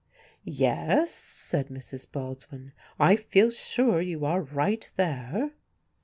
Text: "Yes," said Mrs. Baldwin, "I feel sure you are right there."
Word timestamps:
"Yes," 0.43 1.11
said 1.13 1.67
Mrs. 1.67 2.11
Baldwin, 2.11 2.71
"I 2.97 3.15
feel 3.15 3.51
sure 3.51 4.01
you 4.01 4.25
are 4.25 4.41
right 4.41 4.89
there." 4.95 5.51